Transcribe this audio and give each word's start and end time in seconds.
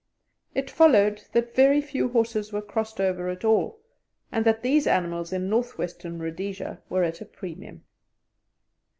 It 0.55 0.71
followed 0.71 1.25
that 1.33 1.55
very 1.55 1.79
few 1.79 2.09
horses 2.09 2.51
were 2.51 2.63
crossed 2.63 2.99
over 2.99 3.29
at 3.29 3.45
all, 3.45 3.79
and 4.31 4.43
that 4.45 4.63
these 4.63 4.87
animals 4.87 5.31
in 5.31 5.47
North 5.47 5.77
Western 5.77 6.17
Rhodesia 6.17 6.81
were 6.89 7.03
at 7.03 7.21
a 7.21 7.25
premium. 7.25 7.83